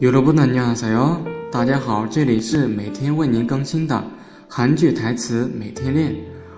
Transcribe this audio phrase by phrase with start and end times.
[0.00, 1.18] 여러분안녕하세요，
[1.52, 4.02] 大家好，这里是每天为您更新的
[4.48, 6.14] 韩剧台词每天练。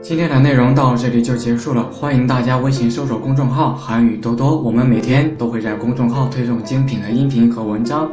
[0.01, 8.11] 今天的内容到这里就结束了，欢迎大家微信搜索公众号“韩语多多”，我们每天都会在公众号推送精品的音频和文章。